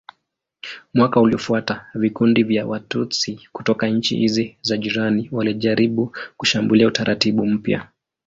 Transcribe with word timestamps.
Mwaka 0.93 1.21
uliofuata 1.21 1.85
vikundi 1.93 2.43
vya 2.43 2.65
Watutsi 2.67 3.47
kutoka 3.51 3.87
nchi 3.87 4.17
hizi 4.17 4.57
za 4.61 4.77
jirani 4.77 5.29
walijaribu 5.31 6.15
kushambulia 6.37 6.87
utaratibu 6.87 7.45
mpya. 7.45 7.87